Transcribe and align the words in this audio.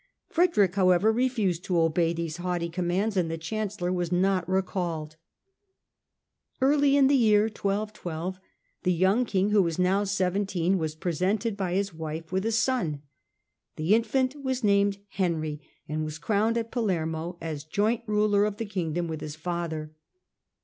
Frederick, 0.31 0.73
however, 0.73 1.11
refused 1.11 1.63
to 1.63 1.79
obey 1.79 2.11
these 2.11 2.37
haughty 2.37 2.69
commands, 2.69 3.15
and 3.15 3.29
the 3.29 3.37
Chancellor 3.37 3.93
was 3.93 4.11
not 4.11 4.49
recalled. 4.49 5.15
Early 6.59 6.97
in 6.97 7.05
the 7.05 7.13
year 7.15 7.43
1212 7.43 8.39
the 8.81 8.91
young 8.93 9.25
King, 9.25 9.51
who 9.51 9.61
was 9.61 9.77
now 9.77 10.03
seventeen, 10.03 10.79
was 10.79 10.95
presented 10.95 11.55
by 11.55 11.75
his 11.75 11.93
wife 11.93 12.31
with 12.31 12.47
a 12.47 12.51
son. 12.51 13.03
The 13.75 13.93
infant 13.93 14.33
was 14.43 14.63
named 14.63 14.97
Henry 15.09 15.61
and 15.87 16.03
was 16.03 16.17
crowned 16.17 16.57
at 16.57 16.71
Palermo 16.71 17.37
as 17.39 17.63
joint 17.63 18.01
ruler 18.07 18.45
of 18.45 18.57
the 18.57 18.65
Kingdom 18.65 19.07
with 19.07 19.21
his 19.21 19.35
father. 19.35 19.93